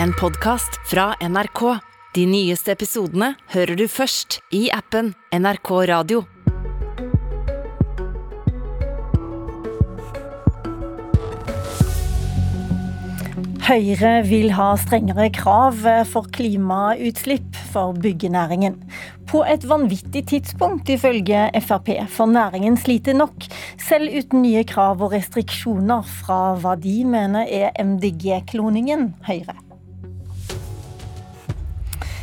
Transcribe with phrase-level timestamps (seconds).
[0.00, 1.78] en podkast fra NRK.
[2.14, 6.22] De nyeste episodene hører du først i appen NRK Radio.
[13.62, 15.78] Høyre vil ha strengere krav
[16.10, 18.76] for klimautslipp for byggenæringen.
[19.30, 23.48] På et vanvittig tidspunkt, ifølge Frp, for næringen sliter nok,
[23.80, 29.71] selv uten nye krav og restriksjoner fra hva de mener er MDG-kloningen Høyre.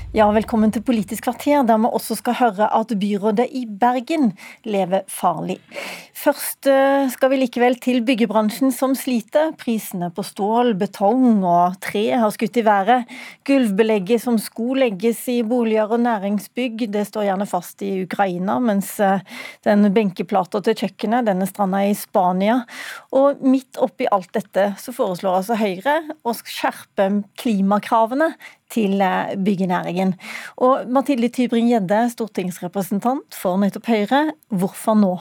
[0.10, 4.32] Ja, velkommen til Politisk kvarter, der vi også skal høre at byrådet i Bergen
[4.66, 5.60] lever farlig.
[6.18, 9.54] Først eh, skal vi likevel til byggebransjen som sliter.
[9.62, 13.06] Prisene på stål, betong og tre har skutt i været.
[13.46, 18.96] Gulvbelegget som skulle legges i boliger og næringsbygg, det står gjerne fast i Ukraina, mens
[18.98, 19.22] eh,
[19.70, 22.64] den benkeplata til kjøkkenet den er stranda i Spania.
[23.14, 28.34] Og midt oppi alt dette så foreslår altså Høyre å skjerpe klimakravene
[28.74, 30.16] til eh, byggenæringen.
[30.58, 35.14] Og Mathilde Tybring-Gjedde, stortingsrepresentant for nettopp Høyre, hvorfor nå?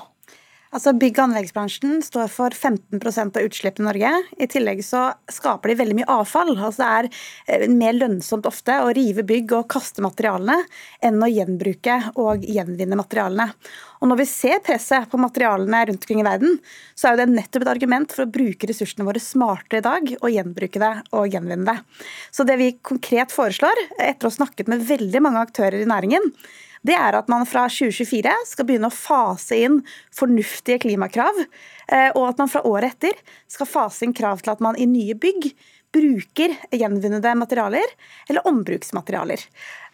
[0.69, 4.11] Altså Bygg- og anleggsbransjen står for 15% av utslippene i Norge.
[4.37, 6.53] I tillegg så skaper de veldig mye avfall.
[6.57, 7.09] Altså Det er
[7.57, 10.59] eh, mer lønnsomt ofte å rive bygg og kaste materialene
[11.01, 13.49] enn å gjenbruke og gjenvinne materialene.
[13.99, 16.61] Og Når vi ser presset på materialene rundt omkring i verden,
[16.95, 20.15] så er jo det nettopp et argument for å bruke ressursene våre smartere i dag
[20.21, 21.79] og gjenbruke det og gjenvinne det.
[22.31, 26.29] Så det vi konkret foreslår, etter å ha snakket med veldig mange aktører i næringen,
[26.87, 29.81] det er at man fra 2024 skal begynne å fase inn
[30.15, 31.41] fornuftige klimakrav,
[31.91, 33.19] eh, og at man fra året etter
[33.51, 35.51] skal fase inn krav til at man i nye bygg
[35.95, 37.95] bruker gjenvinnede materialer
[38.29, 39.43] eller ombruksmaterialer.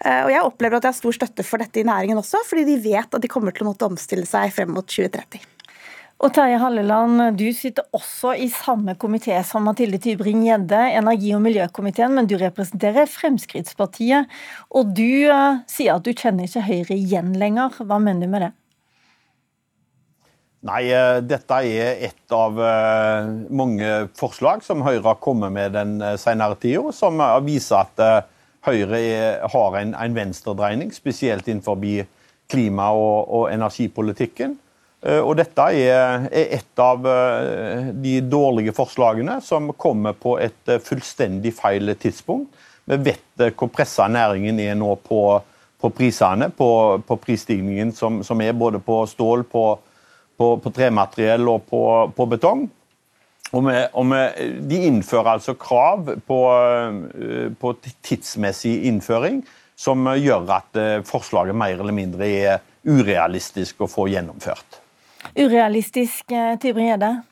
[0.04, 2.66] Eh, og Jeg opplever at jeg har stor støtte for dette i næringen også, fordi
[2.72, 5.53] de vet at de kommer til å måtte omstille seg frem mot 2030.
[6.22, 12.14] Og Terje Halleland, du sitter også i samme komité som Mathilde Tybring-Gjedde, energi- og miljøkomiteen,
[12.14, 14.30] men du representerer Fremskrittspartiet.
[14.70, 17.74] Og du uh, sier at du kjenner ikke Høyre igjen lenger.
[17.82, 18.52] Hva mener du med det?
[20.64, 25.98] Nei, uh, dette er et av uh, mange forslag som Høyre har kommet med den
[26.22, 28.30] senere tida, som viser at
[28.64, 29.04] Høyre
[29.50, 31.82] har en, en venstredreining, spesielt innenfor
[32.48, 34.60] klima- og energipolitikken.
[35.04, 40.80] Eh, og dette er et av eh, de dårlige forslagene som kommer på et eh,
[40.80, 42.54] fullstendig feil tidspunkt.
[42.88, 45.20] Vi vet hvor pressa næringen er nå på,
[45.80, 46.68] på prisene, på,
[47.04, 49.64] på prisstigningen som, som, er både på stål, på,
[50.36, 52.66] på tremateriell og på, betong.
[53.54, 54.20] Og, vi, og vi,
[54.68, 57.72] de innfører altså krav på,
[58.04, 59.40] tidsmessig innføring
[59.80, 64.83] som gjør at forslaget mer eller mindre er urealistisk å få gjennomført.
[65.32, 67.22] Urealistisk, eh, Tybring-Gjedde?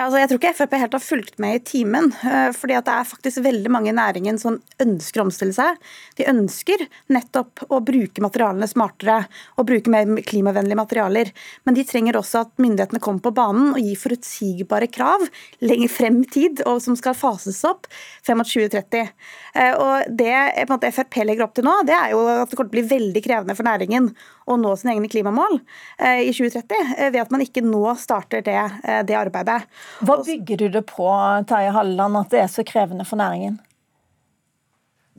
[0.00, 2.08] Altså jeg tror ikke Frp helt har fulgt med i timen.
[2.16, 5.76] fordi fordi Det er faktisk veldig mange i næringen som ønsker å omstille seg.
[6.16, 9.26] De ønsker nettopp å bruke materialene smartere
[9.58, 11.32] og bruke mer klimavennlige materialer.
[11.64, 15.26] Men de trenger også at myndighetene kommer på banen og gir forutsigbare krav
[15.60, 17.86] lenger frem i tid, og som skal fases opp
[18.22, 19.10] frem mot 2030.
[19.54, 22.56] Eh, og Det en måte, Frp legger opp til nå, det er jo at det
[22.56, 24.12] kommer til å bli veldig krevende for næringen
[24.50, 25.60] å nå sine egne klimamål
[25.98, 28.58] eh, i 2030, ved at man ikke nå starter det,
[29.06, 29.62] det arbeidet.
[30.00, 31.08] Hva bygger du det på,
[31.48, 33.58] Terje Halleland, at det er så krevende for næringen?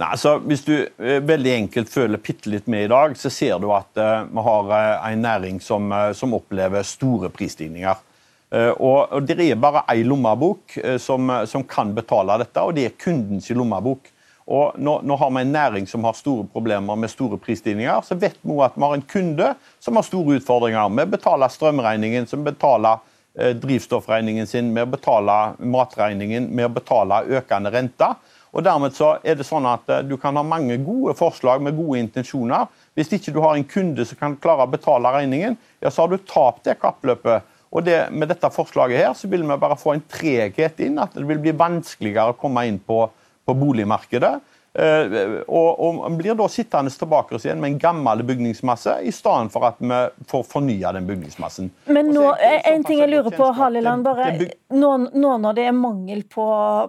[0.02, 3.60] Nei, altså, Hvis du eh, veldig enkelt føler bitte litt med i dag, så ser
[3.62, 8.08] du at uh, vi har uh, en næring som, uh, som, opplever store prisstigninger.
[8.52, 12.98] og, og Det er bare én lommebok som, som, kan betale dette, og det er
[13.00, 14.10] kundens lommebok.
[14.52, 18.02] Og nå, nå, har vi en næring som har store problemer med store prisstigninger.
[18.04, 21.48] Så vet vi at vi har en kunde som har store utfordringer med å betale
[21.48, 28.18] strømregningen, som betaler Eh, drivstoffregningen sin, med å betale matregningen, med å betale økende renter.
[28.52, 31.78] Og dermed så er det sånn at eh, Du kan ha mange gode forslag med
[31.78, 32.68] gode intensjoner.
[32.98, 36.12] Hvis ikke du har en kunde som kan klare å betale regningen, ja, så har
[36.12, 37.48] du tapt det kappløpet.
[37.72, 41.16] Og det, Med dette forslaget her så vil vi bare få en treghet inn, at
[41.16, 43.06] det vil bli vanskeligere å komme inn på,
[43.48, 44.34] på boligmarkedet.
[44.72, 49.68] Uh, og, man blir da sittende tilbake igjen med en gammel bygningsmasse, i stedet for
[49.68, 49.98] at vi
[50.32, 51.68] får fornya den bygningsmassen.
[51.92, 54.30] Men nå, en ting jeg lurer på, Halleland, bare,
[54.72, 56.46] nå, nå, når det er mangel på,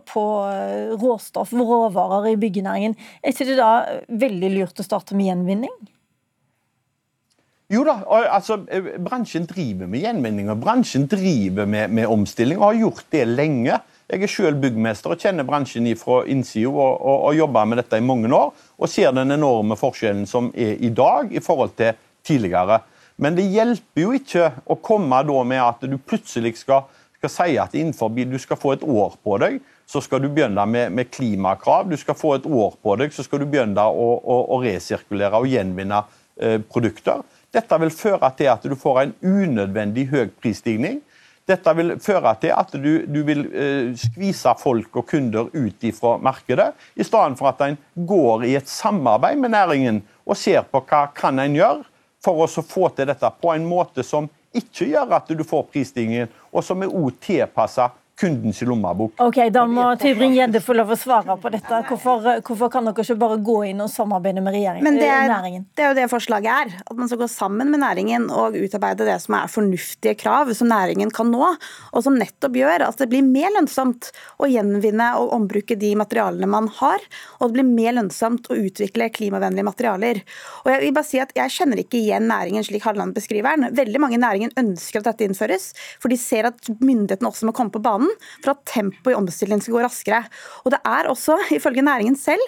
[0.07, 3.73] på eh, råstoff, råvarer i byggenæringen, er ikke det da
[4.27, 5.75] veldig lurt å starte med gjenvinning?
[7.73, 7.99] Jo da,
[8.31, 13.07] altså eh, bransjen driver med gjenvinning og bransjen driver med, med omstilling og har gjort
[13.15, 13.79] det lenge.
[14.13, 17.97] Jeg er selv byggmester og kjenner bransjen fra innsida og, og, og jobber med dette
[17.97, 18.51] i mange år.
[18.77, 22.83] Og ser den enorme forskjellen som er i dag i forhold til tidligere.
[23.17, 26.85] Men det hjelper jo ikke å komme da med at du plutselig skal,
[27.17, 30.65] skal si at innenfor du skal få et år på deg, så skal du begynne
[30.67, 31.89] med, med, klimakrav.
[31.89, 35.41] Du skal få et år på deg, så skal du begynne å, å, å resirkulere
[35.41, 36.03] og gjenvinne
[36.37, 37.25] eh, produkter.
[37.53, 41.01] Dette vil føre til at du får en unødvendig høy prisstigning.
[41.49, 46.17] Dette vil føre til at du, du vil eh, skvise folk og kunder ut fra
[46.23, 50.85] markedet, i stedet for at en går i et samarbeid med næringen og ser på
[50.87, 51.83] hva kan en gjøre
[52.23, 56.31] for å få til dette på en måte som ikke gjør at du får prisstigningen,
[56.53, 59.15] og som er også tilpasset kundens lommebok.
[59.21, 61.81] Ok, Da må Tybring-Gjedde få lov å svare på dette.
[61.89, 65.27] Hvorfor, hvorfor, kan dere ikke bare gå inn og samarbeide med regjeringen, Men det er,
[65.31, 65.65] næringen?
[65.75, 66.77] Det er jo det forslaget er.
[66.87, 70.71] At man skal gå sammen med næringen og utarbeide det som er fornuftige krav som
[70.71, 71.49] næringen kan nå.
[71.91, 76.51] Og som nettopp gjør at det blir mer lønnsomt å gjenvinne og ombruke de materialene
[76.51, 77.03] man har.
[77.41, 80.23] Og det blir mer lønnsomt å utvikle klimavennlige materialer.
[80.63, 83.75] Og jeg vil bare si at jeg kjenner ikke igjen næringen slik Halleland beskriver den.
[83.83, 87.57] Veldig mange i næringen ønsker at dette innføres, for de ser at myndighetene også må
[87.57, 88.12] komme på banen
[88.43, 90.23] for at tempoet i omstillingen skal gå raskere.
[90.65, 92.43] Og det er også, ifølge næringen selv,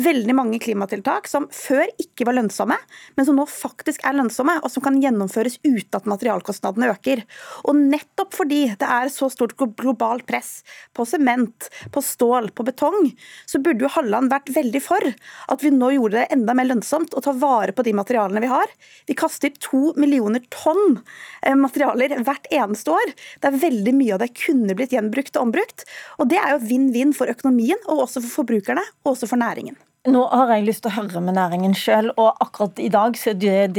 [0.00, 2.76] veldig mange klimatiltak som før ikke var lønnsomme,
[3.16, 7.24] men som nå faktisk er lønnsomme, og som kan gjennomføres uten at materialkostnadene øker.
[7.66, 10.60] Og nettopp fordi det er så stort globalt press
[10.96, 13.10] på sement, på stål, på betong,
[13.48, 15.06] så burde jo Halland vært veldig for
[15.52, 18.50] at vi nå gjorde det enda mer lønnsomt å ta vare på de materialene vi
[18.50, 18.72] har.
[19.08, 21.00] Vi kaster to millioner tonn
[21.42, 23.14] eh, materialer hvert eneste år.
[23.40, 25.86] Det er veldig mye av det kunne blitt gjenbrukt og ombrukt.
[26.20, 29.78] Og det er jo vinn-vinn for økonomien, og også for forbrukerne, og også for næringen.
[30.06, 33.32] Nå har jeg lyst til å høre med næringen sjøl, og akkurat i dag så
[33.34, 33.72] er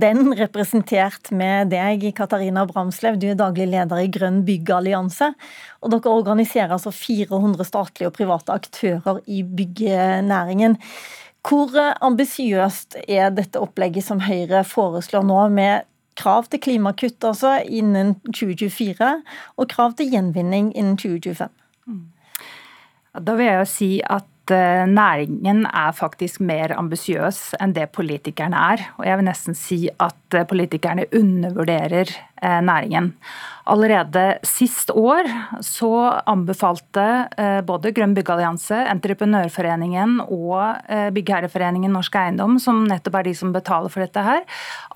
[0.00, 3.18] den representert med deg, Katarina Bramslev.
[3.20, 5.34] Du er daglig leder i Grønn byggallianse.
[5.84, 10.78] Og dere organiserer altså 400 statlige og private aktører i byggenæringen.
[11.44, 15.84] Hvor ambisiøst er dette opplegget som Høyre foreslår nå, med
[16.18, 19.10] krav til klimakutt altså innen 2024,
[19.56, 21.50] og krav til gjenvinning innen 2025.
[23.14, 28.58] Da vil jeg jo si at eh, næringen er faktisk mer ambisiøs enn det politikerne
[28.74, 28.82] er.
[28.98, 32.10] Og jeg vil nesten si at eh, politikerne undervurderer
[32.44, 33.12] næringen.
[33.64, 35.24] Allerede sist år
[35.64, 35.88] så
[36.28, 37.04] anbefalte
[37.40, 43.54] eh, både Grønn byggeallianse, Entreprenørforeningen og eh, Byggherreforeningen Norsk Eiendom, som nettopp er de som
[43.56, 44.44] betaler for dette her,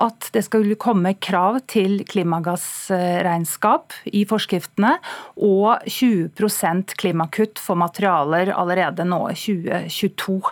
[0.05, 4.99] at det skulle komme krav til klimagassregnskap i forskriftene
[5.41, 10.43] og 20% klimakutt for materialer allerede nå 2022.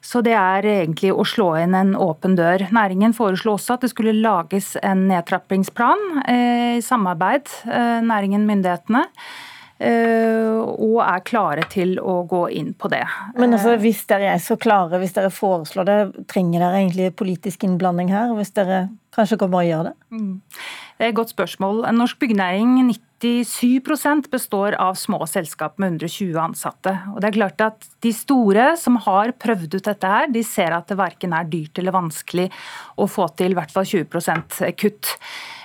[0.00, 2.64] Så det er egentlig å slå inn en åpen dør.
[2.72, 9.04] Næringen foreslo også at det skulle lages en nedtrappingsplan eh, i samarbeid, eh, næringen myndighetene.
[9.80, 13.04] Eh, og er klare til å gå inn på det.
[13.40, 17.64] Men altså, hvis dere er så klare, hvis dere foreslår det, trenger dere egentlig politisk
[17.64, 18.34] innblanding her?
[18.36, 18.82] Hvis dere
[19.14, 19.94] kanskje kommer og gjøre det?
[20.14, 20.34] Mm.
[20.98, 21.84] Det er et godt spørsmål.
[21.96, 26.92] Norsk byggenæring 97% består av små selskap med 120 ansatte.
[27.14, 30.72] Og det er klart at De store som har prøvd ut dette, her, de ser
[30.72, 32.50] at det verken er dyrt eller vanskelig
[32.96, 35.16] å få til i hvert fall 20% kutt.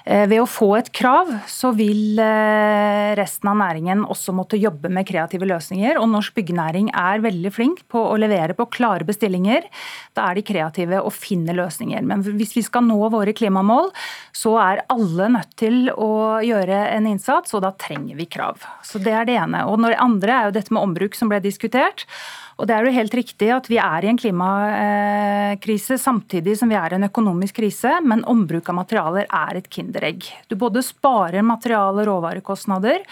[0.05, 4.91] Eh, ved å få et krav, så vil eh, resten av næringen også måtte jobbe
[4.93, 5.97] med kreative løsninger.
[5.97, 9.65] Og norsk byggenæring er veldig flink på å levere på klare bestillinger.
[10.13, 12.05] Da er de kreative og finner løsninger.
[12.05, 13.91] Men hvis vi skal nå våre klimamål,
[14.35, 18.63] så er alle nødt til å gjøre en innsats, og da trenger vi krav.
[18.83, 19.65] Så Det er det ene.
[19.69, 22.05] Og Det andre er jo dette med ombruk som ble diskutert.
[22.55, 26.77] Og det er jo helt riktig at Vi er i en klimakrise samtidig som vi
[26.79, 30.23] er i en økonomisk krise, men ombruk av materialer er et kinderegg.
[30.47, 33.03] Du både sparer materiale- og råvarekostnader,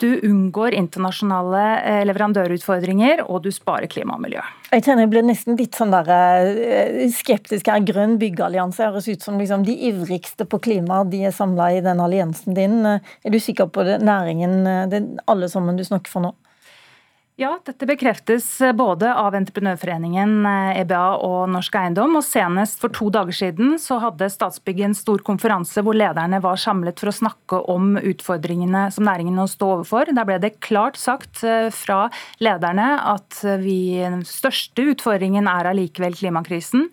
[0.00, 4.42] du unngår internasjonale eh, leverandørutfordringer, og du sparer klima og miljø.
[4.72, 7.82] Jeg kjenner jeg blir nesten litt sånn der, eh, skeptisk her.
[7.86, 11.02] Grønn byggeallianse høres ut som liksom de ivrigste på klima.
[11.08, 12.80] De er samla i den alliansen din.
[12.86, 16.34] Er du sikker på det, næringen, det alle sammen du snakker for nå?
[17.42, 20.44] Ja, dette bekreftes eh, både av Entreprenørforeningen,
[20.78, 22.14] EBA eh, og Norsk Eiendom.
[22.20, 26.60] og Senest for to dager siden så hadde Statsbygg en stor konferanse hvor lederne var
[26.60, 30.12] samlet for å snakke om utfordringene som næringen nå står overfor.
[30.14, 32.04] Der ble det klart sagt eh, fra
[32.38, 36.92] lederne at vi, den største utfordringen er allikevel klimakrisen.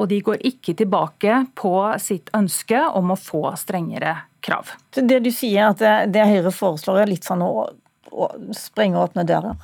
[0.00, 4.72] Og de går ikke tilbake på sitt ønske om å få strengere krav.
[4.96, 7.68] Så det du sier at det, det Høyre foreslår er litt sånn å,
[8.08, 9.60] å sprenge åpne dører?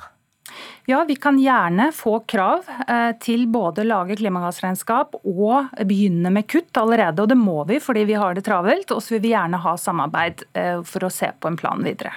[0.89, 6.79] Ja, vi kan gjerne få krav eh, til både lage klimagassregnskap og begynne med kutt
[6.79, 7.25] allerede.
[7.25, 8.93] Og det må vi fordi vi har det travelt.
[8.95, 12.13] Og så vil vi gjerne ha samarbeid eh, for å se på en plan videre.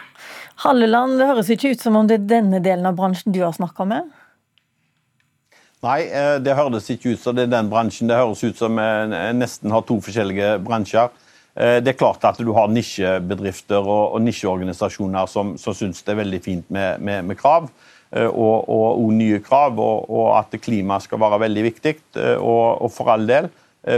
[0.62, 3.58] Halleland, det høres ikke ut som om det er denne delen av bransjen du har
[3.58, 4.14] snakka med?
[5.82, 8.06] Nei, eh, det høres ikke ut som det er den bransjen.
[8.06, 11.10] Det høres ut som jeg nesten har to forskjellige bransjer.
[11.60, 16.38] Det er klart at du har nisjebedrifter og nisjeorganisasjoner som, som syns det er veldig
[16.44, 17.66] fint med, med, med krav.
[18.10, 21.92] Og, og, og, nye krav, og, og at klima skal være veldig viktig.
[22.42, 23.46] Og, for all del,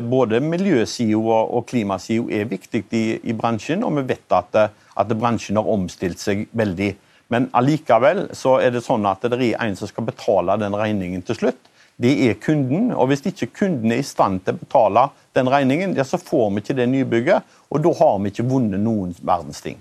[0.05, 4.59] både miljøsida og klimasida er viktig i, i, bransjen, og vi vet at,
[5.01, 6.91] at bransjen har omstilt seg veldig.
[7.33, 11.25] Men allikevel så er det sånn at det er en som skal betale den regningen
[11.25, 11.71] til slutt.
[12.03, 12.91] Det er kunden.
[12.93, 16.51] og Hvis ikke kunden er i stand til å betale den regningen, ja, så får
[16.51, 17.57] vi ikke det nybygget.
[17.73, 19.81] Og da har vi ikke vunnet noen verdens ting.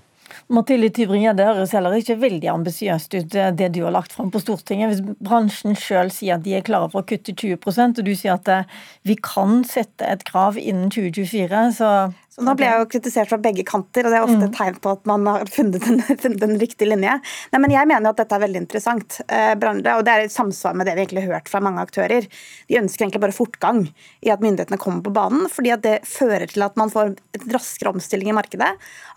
[0.52, 4.30] Mathilde Tybring-Gjedde, det høres heller ikke veldig ambisiøst ut, eh, det du har lagt fram
[4.30, 4.90] på Stortinget.
[4.90, 8.34] Hvis bransjen sjøl sier at de er klare for å kutte 20 og du sier
[8.34, 8.68] at eh,
[9.08, 11.88] vi kan sette et krav innen 2024, så
[12.32, 14.56] så nå ble jeg jo kritisert fra begge kanter, og det er ofte et mm.
[14.56, 17.18] tegn på at man har funnet en, funnet en riktig linje.
[17.52, 20.78] Nei, men Jeg mener at dette er veldig interessant, eh, og det er i samsvar
[20.78, 22.24] med det vi egentlig har hørt fra mange aktører.
[22.72, 23.82] De ønsker egentlig bare fortgang
[24.24, 27.52] i at myndighetene kommer på banen, fordi at det fører til at man får en
[27.52, 28.70] raskere omstilling i markedet.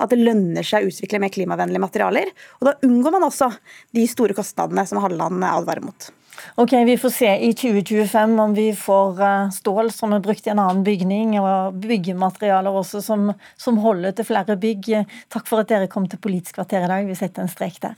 [0.04, 2.36] At det lønner seg å utvikle mer klimavennlige materialer.
[2.60, 3.48] Og da unngår man også
[3.96, 6.12] de store kostnadene som Halleland advarer mot.
[6.56, 10.54] Ok, Vi får se i 2025 om vi får eh, stål som er brukt i
[10.54, 14.92] en annen bygning, og byggematerialer også som, som holder til flere bygg.
[15.34, 17.08] Takk for at dere kom til Politisk kvarter i dag.
[17.08, 17.96] Vi setter en strek der.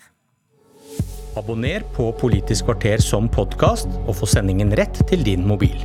[1.37, 5.77] Abonner på Politisk kvarter som podkast, og få sendingen rett til din mobil.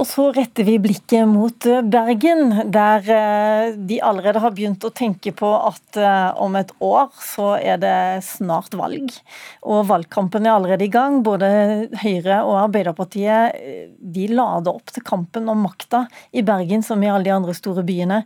[0.00, 4.92] Og så retter vi blikket mot eh, Bergen, der eh, de allerede har begynt å
[4.96, 9.12] tenke på at eh, om et år så er det snart valg.
[9.60, 11.18] Og valgkampen er allerede i gang.
[11.26, 11.50] Både
[12.00, 13.60] Høyre og Arbeiderpartiet
[14.00, 17.84] de lader opp til kampen om makta i Bergen, som i alle de andre store
[17.84, 18.22] byene.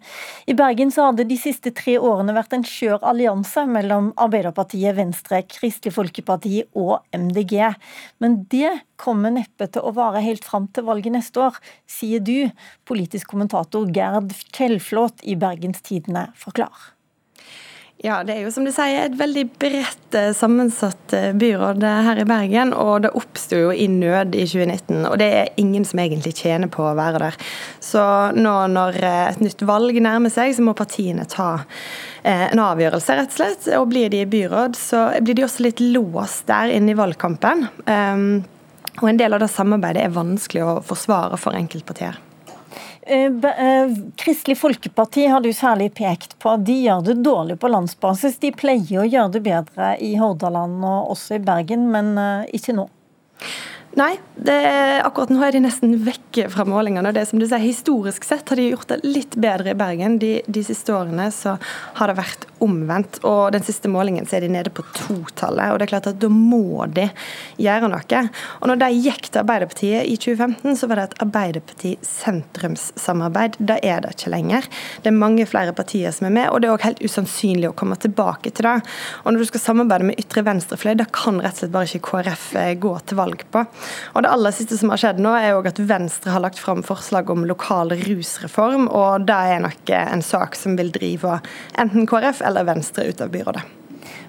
[0.47, 5.43] I Bergen så hadde de siste tre årene vært en skjør allianse mellom Arbeiderpartiet, Venstre,
[5.51, 7.59] Kristelig Folkeparti og MDG.
[8.23, 12.49] Men det kommer neppe til å vare helt fram til valget neste år, sier du,
[12.89, 16.31] politisk kommentator Gerd Kjellflåt i Bergens Tidende.
[16.41, 16.95] Forklar.
[18.05, 22.01] Ja, det er jo som du sier et veldig bredt eh, sammensatt eh, byråd eh,
[22.05, 22.75] her i Bergen.
[22.77, 26.69] Og det oppsto jo i nød i 2019, og det er ingen som egentlig tjener
[26.69, 27.39] på å være der.
[27.81, 28.05] Så
[28.37, 31.63] nå når et nytt valg nærmer seg, så må partiene ta
[32.25, 33.67] en avgjørelse, rett og slett.
[33.79, 37.67] Og blir de i byråd, så blir de også litt låst der inne i valgkampen.
[37.89, 38.29] Um,
[39.01, 42.21] og en del av det samarbeidet er vanskelig å forsvare for enkeltpartier.
[43.07, 46.57] Eh, eh, Kristelig Folkeparti har du særlig pekt på.
[46.57, 48.39] De gjør det dårlig på landsbasis.
[48.41, 52.77] De pleier å gjøre det bedre i Hordaland og også i Bergen, men eh, ikke
[52.79, 52.89] nå.
[53.95, 54.17] Nei,
[54.51, 57.13] er, akkurat nå er de nesten vekke fra målingene.
[57.15, 60.19] Det som du sier, Historisk sett har de gjort det litt bedre i Bergen.
[60.19, 61.57] De, de, siste årene så
[62.01, 63.21] har det vært omvendt.
[63.23, 65.71] og Den siste målingen så er de nede på totallet.
[65.71, 67.07] og det er klart at Da må de
[67.63, 68.21] gjøre noe.
[68.59, 73.53] Og når de gikk til Arbeiderpartiet i 2015, så var det et Arbeiderparti-sentrumssamarbeid.
[73.63, 74.63] Det er det ikke lenger.
[75.07, 77.79] Det er mange flere partier som er med, og det er òg helt usannsynlig å
[77.79, 78.83] komme tilbake til det.
[79.23, 82.07] Og når du skal samarbeide med ytre venstrefløy, det kan rett og slett bare ikke
[82.11, 83.61] KrF eh, gå til valg på.
[84.15, 86.83] Og Det aller siste som har skjedd nå, er jo at Venstre har lagt fram
[86.87, 88.89] forslag om lokal rusreform.
[88.89, 91.41] og Det er nok en sak som vil drive
[91.79, 93.65] enten KrF eller Venstre ut av byrådet.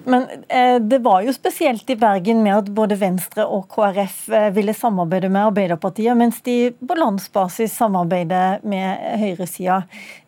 [0.06, 4.50] Men eh, det var jo spesielt i Bergen med at både Venstre og KrF eh,
[4.54, 9.80] ville samarbeide med Arbeiderpartiet, mens de på landsbasis samarbeider med høyresida.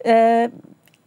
[0.02, 0.50] Eh,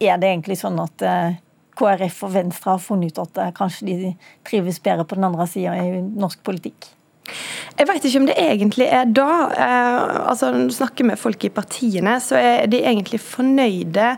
[0.01, 1.36] er det egentlig sånn at eh,
[1.82, 4.16] KrF og Venstre har funnet ut at eh, kanskje de
[4.48, 6.94] trives bedre på den andre sida i norsk politikk?
[7.79, 9.29] Jeg vet ikke om det egentlig er da.
[9.55, 14.09] Eh, altså Når du snakker med folk i partiene, så er de egentlig fornøyde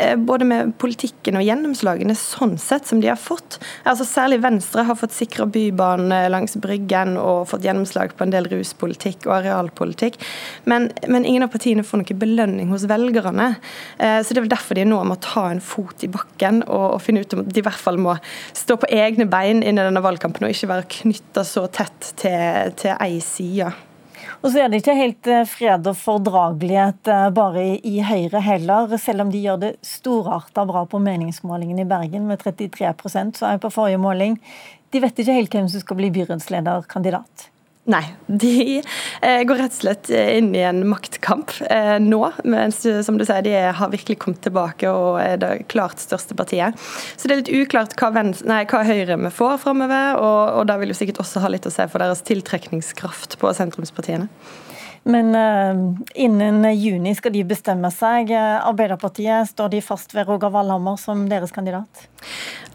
[0.00, 3.60] eh, både med politikken og gjennomslagene sånn sett som de har fått.
[3.84, 8.48] Altså Særlig Venstre har fått sikra Bybanen langs Bryggen og fått gjennomslag på en del
[8.50, 10.18] ruspolitikk og arealpolitikk.
[10.64, 13.52] Men, men ingen av partiene får noen belønning hos velgerne.
[13.98, 16.88] Eh, så det er vel derfor de nå må ta en fot i bakken og,
[16.96, 18.16] og finne ut om de i hvert fall må
[18.56, 22.61] stå på egne bein inn i denne valgkampen og ikke være knytta så tett til
[22.76, 23.72] til ei side.
[24.42, 28.96] Og så er det ikke helt eh, fred og fordragelighet eh, bare i Høyre heller,
[28.98, 33.56] selv om de gjør det storarta bra på meningsmålingen i Bergen med 33% så er
[33.56, 34.38] jeg på forrige måling.
[34.92, 37.51] De vet ikke helt hvem som skal bli byrådslederkandidat.
[37.90, 42.20] Nei, de eh, går rett og slett eh, inn i en maktkamp eh, nå.
[42.46, 46.78] Mens som du sier, de har virkelig kommet tilbake og er det klart største partiet.
[47.16, 50.70] Så det er litt uklart hva, venstre, nei, hva Høyre vi får framover, og, og
[50.70, 54.30] det vil jo sikkert også ha litt å se for deres tiltrekningskraft på sentrumspartiene.
[55.02, 55.34] Men
[56.14, 58.30] innen juni skal de bestemme seg.
[58.38, 62.06] Arbeiderpartiet, står de fast ved Roger Valhammer som deres kandidat?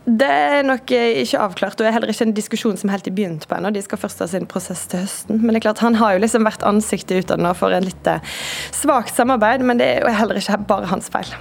[0.07, 3.15] Det er nok eh, ikke avklart, og er heller ikke en diskusjon som helt er
[3.15, 3.73] begynt på ennå.
[3.75, 5.41] De skal først ha sin prosess til høsten.
[5.41, 8.07] Men det er klart, han har jo liksom vært ansiktet utad nå for en litt
[8.07, 8.23] eh,
[8.71, 11.33] svakt samarbeid, men det er jo heller ikke bare hans feil.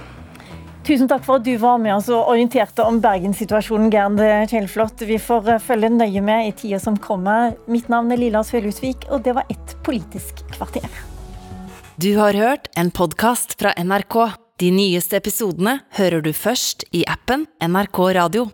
[0.87, 4.19] Tusen takk for at du var med oss og orienterte om Bergenssituasjonen, Gerd
[4.51, 5.05] Kjellflot.
[5.07, 7.55] Vi får eh, følge nøye med i tida som kommer.
[7.71, 10.91] Mitt navn er Lilla Sølhusvik, og det var ett Politisk kvarter.
[11.95, 14.19] Du har hørt en podkast fra NRK.
[14.59, 18.49] De nyeste episodene hører du først i appen NRK Radio.